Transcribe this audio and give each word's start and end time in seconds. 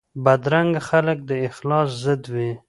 بدرنګه 0.23 0.81
خلک 0.89 1.17
د 1.29 1.31
اخلاص 1.49 1.89
ضد 2.03 2.23
وي 2.33 2.51